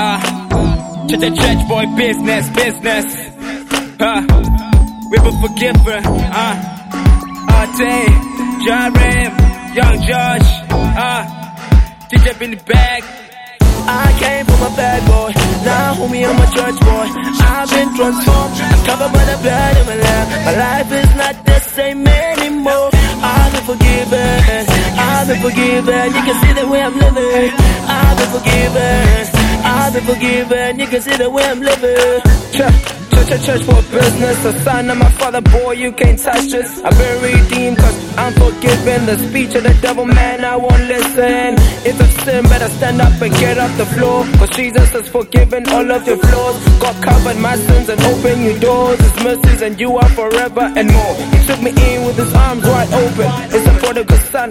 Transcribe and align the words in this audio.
Uh, 0.00 1.08
to 1.08 1.16
the 1.16 1.26
church 1.26 1.60
boy 1.66 1.82
business, 1.96 2.46
business. 2.54 3.06
Uh, 3.98 4.22
we've 5.10 5.24
been 5.26 5.40
forgiven. 5.42 6.06
Uh, 6.06 6.54
Arte, 7.50 8.06
Jarim, 8.62 9.30
Young 9.74 9.98
Josh. 10.06 10.50
Uh, 10.70 11.26
DJ 12.14 12.40
in 12.42 12.50
the 12.52 12.62
bag. 12.62 13.02
I 13.90 14.14
came 14.22 14.46
from 14.46 14.70
a 14.70 14.76
bad 14.76 15.02
boy, 15.10 15.32
now 15.66 15.94
homie 15.98 16.22
I'm 16.22 16.38
a 16.38 16.46
church 16.54 16.78
boy. 16.78 17.06
I've 17.42 17.66
been 17.66 17.90
transformed, 17.96 18.54
I'm 18.54 18.80
covered 18.86 19.12
by 19.12 19.24
the 19.26 19.36
blood 19.42 19.76
in 19.78 19.86
my 19.90 19.96
life. 19.98 20.28
My 20.46 20.54
life 20.62 20.92
is 20.92 21.10
not 21.16 21.34
the 21.44 21.58
same 21.74 22.06
anymore. 22.06 22.90
I've 22.94 23.50
been 23.50 23.64
forgiven, 23.66 24.62
I've 24.94 25.26
been 25.26 25.42
forgiven. 25.42 26.06
You 26.14 26.22
can 26.22 26.36
see 26.38 26.52
the 26.54 26.68
way 26.68 26.82
I'm 26.82 26.94
living. 26.94 27.50
I've 27.90 28.14
been 28.14 28.30
forgiven, 28.30 29.47
I've 29.68 29.92
been 29.92 30.04
forgiven. 30.04 30.78
You 30.78 30.86
can 30.86 31.00
see 31.02 31.16
the 31.16 31.28
way 31.30 31.44
I'm 31.44 31.60
living. 31.60 32.20
Church, 32.56 33.28
church, 33.28 33.44
church 33.44 33.62
for 33.64 33.80
business. 33.92 34.44
A 34.44 34.52
son 34.64 34.90
of 34.90 34.98
my 34.98 35.10
father, 35.12 35.40
boy, 35.42 35.72
you 35.72 35.92
can't 35.92 36.18
touch 36.18 36.46
this. 36.50 36.80
I've 36.82 36.96
been 36.96 37.22
redeemed 37.22 37.78
cause 37.78 37.96
I'm 38.16 38.32
forgiven. 38.32 39.06
The 39.06 39.16
speech 39.28 39.54
of 39.54 39.62
the 39.64 39.74
devil, 39.82 40.06
man, 40.06 40.44
I 40.44 40.56
won't 40.56 40.84
listen. 40.88 41.54
It's 41.84 42.00
a 42.00 42.08
sin, 42.24 42.42
better 42.44 42.68
stand 42.76 43.00
up 43.00 43.20
and 43.20 43.32
get 43.34 43.58
off 43.58 43.76
the 43.76 43.86
floor. 43.86 44.24
Cause 44.38 44.50
Jesus 44.50 44.88
has 44.92 45.08
forgiven 45.08 45.68
all 45.68 45.90
of 45.90 46.06
your 46.06 46.16
flaws. 46.18 46.56
God 46.80 46.96
covered 47.02 47.36
my 47.38 47.56
sins 47.56 47.88
and 47.88 48.00
opened 48.00 48.44
your 48.44 48.58
doors. 48.58 48.98
His 49.00 49.24
mercies 49.24 49.62
and 49.62 49.78
you 49.78 49.96
are 49.98 50.08
forever 50.10 50.64
and 50.76 50.90
more. 50.90 51.14
He 51.34 51.46
took 51.46 51.60
me 51.62 51.70
in 51.70 52.06
with 52.06 52.16
his 52.16 52.32
arms 52.34 52.64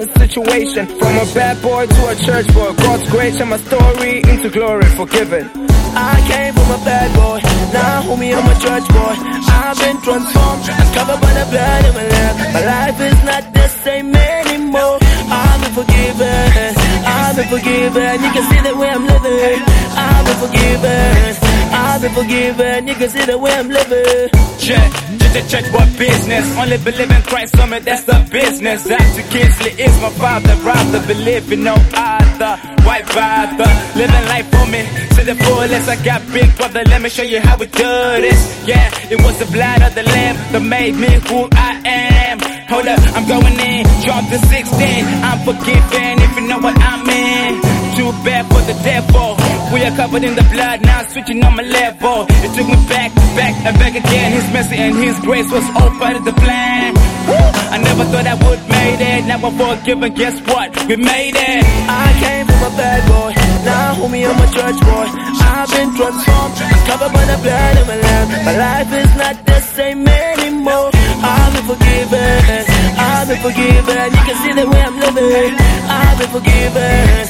son 0.00 0.18
situation. 0.18 0.86
From 0.86 1.16
a 1.16 1.26
bad 1.34 1.62
boy 1.62 1.86
to 1.86 2.08
a 2.08 2.16
church 2.16 2.46
boy. 2.54 2.72
God's 2.74 3.08
grace 3.10 3.40
and 3.40 3.50
my 3.50 3.56
story 3.58 4.18
into 4.18 4.50
glory, 4.50 4.84
forgiven. 4.96 5.48
I 5.96 6.20
came 6.28 6.52
from 6.52 6.70
a 6.76 6.84
bad 6.84 7.08
boy, 7.16 7.40
now 7.72 8.02
homie 8.02 8.36
I'm 8.36 8.44
a 8.44 8.56
church 8.60 8.86
boy. 8.92 9.14
I've 9.48 9.78
been 9.80 9.96
transformed, 10.02 10.68
I'm 10.68 10.88
covered 10.92 11.20
by 11.24 11.32
the 11.32 11.46
blood 11.48 11.84
of 11.88 11.94
my 11.94 12.04
life. 12.04 12.36
My 12.52 12.64
life 12.66 13.00
is 13.00 13.24
not 13.24 13.44
the 13.54 13.68
same 13.80 14.14
anymore. 14.14 14.98
I've 15.00 15.60
been 15.62 15.72
forgiven, 15.72 16.74
I've 17.06 17.36
been 17.36 17.48
forgiven. 17.48 18.12
You 18.20 18.30
can 18.36 18.44
see 18.52 18.60
the 18.68 18.76
way 18.76 18.88
I'm 18.90 19.06
living. 19.08 19.60
I've 19.96 20.24
been 20.28 20.38
forgiven, 20.44 21.45
I've 21.96 22.02
been 22.02 22.12
forgiven. 22.12 22.88
You 22.88 22.94
can 22.94 23.08
see 23.08 23.24
the 23.24 23.38
way 23.38 23.52
I'm 23.52 23.70
living. 23.70 24.28
Check, 24.60 24.92
to 25.16 25.26
the 25.32 25.40
church 25.48 25.64
boy 25.72 25.88
business. 25.96 26.44
Only 26.60 26.76
believe 26.76 27.10
in 27.10 27.22
Christ, 27.22 27.56
summit, 27.56 27.86
that's 27.86 28.04
the 28.04 28.20
business. 28.30 28.84
Dr. 28.84 29.24
Kinsley 29.32 29.72
is 29.80 29.96
my 30.04 30.10
father, 30.20 30.54
rather 30.60 31.00
believe 31.06 31.50
in 31.50 31.64
no 31.64 31.72
other. 31.96 32.52
White 32.84 33.08
father, 33.08 33.70
living 33.96 34.26
life 34.28 34.44
for 34.52 34.66
me 34.68 34.84
to 35.16 35.24
the 35.24 35.36
fullest. 35.40 35.88
I 35.88 35.96
got 36.04 36.20
big 36.36 36.54
brother, 36.58 36.84
let 36.84 37.00
me 37.00 37.08
show 37.08 37.22
you 37.22 37.40
how 37.40 37.56
we 37.56 37.64
do 37.64 37.96
this. 38.20 38.44
Yeah, 38.68 38.92
it 39.08 39.16
was 39.24 39.38
the 39.38 39.48
blood 39.48 39.80
of 39.80 39.94
the 39.94 40.02
lamb 40.02 40.36
that 40.52 40.60
made 40.60 40.96
me 40.96 41.08
who 41.32 41.48
I 41.56 41.80
am. 41.80 42.36
Hold 42.68 42.88
up, 42.92 43.00
I'm 43.16 43.24
going 43.26 43.56
in, 43.56 43.88
drop 44.04 44.28
the 44.28 44.36
16. 44.52 44.68
I'm 45.24 45.40
forgiven 45.48 46.12
if 46.20 46.32
you 46.36 46.44
know 46.44 46.58
what 46.58 46.76
I 46.76 47.00
mean. 47.08 47.52
Too 47.96 48.12
bad 48.20 48.44
for 48.52 48.60
the 48.68 48.76
devil. 48.84 49.25
Covered 49.96 50.24
in 50.24 50.34
the 50.36 50.44
blood, 50.52 50.82
now 50.82 51.02
switching 51.08 51.42
on 51.42 51.56
my 51.56 51.62
level. 51.62 52.26
It 52.28 52.52
took 52.52 52.68
me 52.68 52.76
back, 52.86 53.14
back, 53.32 53.54
and 53.64 53.74
back 53.80 53.94
again. 53.96 54.32
His 54.32 54.44
mercy 54.52 54.76
and 54.76 54.94
His 54.96 55.18
grace 55.20 55.50
was 55.50 55.64
all 55.72 55.88
part 55.96 56.16
of 56.16 56.24
the 56.24 56.34
plan. 56.36 56.92
I 57.72 57.78
never 57.80 58.04
thought 58.12 58.26
I 58.28 58.36
would 58.44 58.60
made 58.68 59.00
it. 59.00 59.24
Now 59.24 59.40
I'm 59.40 59.56
forgiven. 59.56 60.12
Guess 60.12 60.36
what? 60.52 60.68
We 60.86 60.96
made 60.96 61.32
it. 61.34 61.64
I 61.88 62.12
came 62.20 62.44
from 62.44 62.60
a 62.60 62.72
bad 62.76 63.00
boy, 63.08 63.32
now 63.64 63.96
homie 63.96 64.28
I'm 64.28 64.36
a 64.36 64.46
church 64.52 64.78
boy. 64.84 65.08
I've 65.40 65.70
been 65.72 65.90
transformed, 65.96 66.54
I'm 66.60 66.80
covered 66.84 67.12
by 67.16 67.24
the 67.32 67.38
blood 67.40 67.74
in 67.80 67.86
my 67.88 67.96
life. 67.96 68.28
My 68.44 68.56
life 68.68 68.90
is 68.92 69.12
not 69.16 69.36
the 69.48 69.60
same 69.74 70.06
anymore. 70.06 70.90
I've 71.24 71.52
been 71.56 71.66
forgiven, 71.72 72.62
I've 73.00 73.26
been 73.32 73.40
forgiven. 73.40 74.06
You 74.12 74.22
can 74.28 74.36
see 74.44 74.52
the 74.60 74.66
way 74.68 74.80
I'm 74.84 74.96
living. 75.00 75.56
I've 75.88 76.16
been 76.20 76.30
forgiven, 76.36 77.24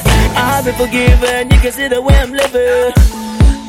Been 0.67 0.75
forgiven. 0.75 1.47
You 1.47 1.59
can 1.63 1.71
see 1.71 1.87
the 1.87 2.01
way 2.01 2.13
I'm 2.19 2.33
living. 2.35 2.91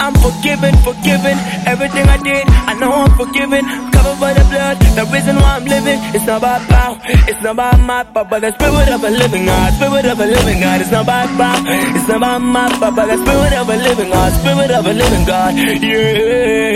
I'm 0.03 0.15
forgiven, 0.19 0.75
forgiven. 0.83 1.39
Everything 1.63 2.03
I 2.11 2.19
did, 2.19 2.43
I 2.67 2.75
know 2.75 2.91
I'm 2.91 3.15
forgiven. 3.15 3.63
Covered 3.95 4.19
by 4.19 4.35
the 4.35 4.43
blood, 4.51 4.83
the 4.99 5.07
reason 5.15 5.37
why 5.37 5.63
I'm 5.63 5.65
living. 5.65 6.03
It's 6.11 6.27
not 6.27 6.43
about 6.43 6.67
power, 6.67 6.99
it's 7.31 7.41
not 7.41 7.55
about 7.55 7.79
my 7.87 8.03
power, 8.03 8.25
but 8.25 8.41
the 8.41 8.51
spirit 8.51 8.89
of 8.91 9.05
a 9.05 9.11
living 9.11 9.47
God, 9.47 9.75
spirit 9.79 10.07
of 10.11 10.19
a 10.19 10.27
living 10.27 10.59
God. 10.59 10.81
It's 10.81 10.91
not 10.91 11.07
about 11.07 11.31
power, 11.39 11.63
it's 11.95 12.09
not 12.09 12.17
about 12.19 12.43
my 12.43 12.67
power, 12.83 12.91
but 12.91 13.07
the 13.07 13.19
spirit 13.23 13.53
of 13.55 13.69
a 13.71 13.77
living 13.79 14.11
God, 14.11 14.33
spirit 14.43 14.71
of 14.75 14.87
a 14.87 14.93
living 14.93 15.25
God. 15.25 15.55
Yeah. 15.55 16.75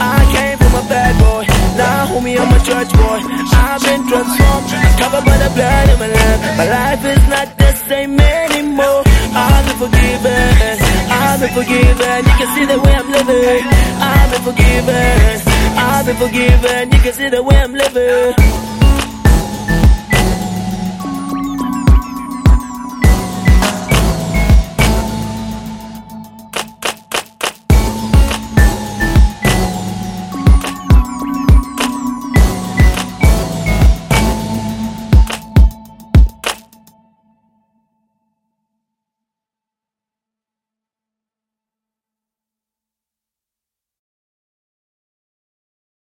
I 0.00 0.24
came 0.32 0.56
from 0.56 0.72
a 0.72 0.84
bad 0.88 1.12
boy, 1.20 1.44
now 1.76 2.08
homie 2.08 2.40
I'm 2.40 2.48
a 2.48 2.58
church 2.64 2.88
boy. 2.96 3.20
I've 3.60 3.76
been 3.84 4.08
transformed, 4.08 4.49
not 7.46 7.56
the 7.56 7.72
same 7.88 8.20
anymore. 8.20 9.02
I've 9.32 9.64
been 9.66 9.78
forgiven. 9.88 10.76
I've 11.10 11.40
been 11.40 11.54
forgiven, 11.54 12.18
you 12.28 12.34
can 12.40 12.48
see 12.56 12.66
the 12.66 12.78
way 12.80 12.94
I'm 12.94 13.10
living. 13.10 13.62
I've 14.00 14.30
been 14.30 14.42
forgiven, 14.42 15.40
I've 15.76 16.06
been 16.06 16.16
forgiven, 16.16 16.92
you 16.92 16.98
can 16.98 17.12
see 17.12 17.28
the 17.28 17.42
way 17.42 17.56
I'm 17.56 17.72
living. 17.72 18.69